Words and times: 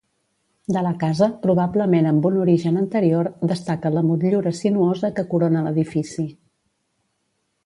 De 0.75 0.81
la 0.85 0.93
casa, 1.03 1.27
probablement 1.43 2.07
amb 2.11 2.25
un 2.31 2.39
origen 2.45 2.79
anterior, 2.85 3.29
destaca 3.53 3.93
la 3.99 4.03
motllura 4.09 4.55
sinuosa 4.63 5.13
que 5.21 5.27
corona 5.35 5.65
l'edifici. 5.69 6.27